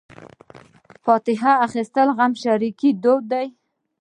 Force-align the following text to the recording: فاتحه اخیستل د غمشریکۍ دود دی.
فاتحه 1.05 1.53
اخیستل 1.67 2.07
د 2.11 2.15
غمشریکۍ 2.17 2.89
دود 3.03 3.23
دی. 3.31 3.45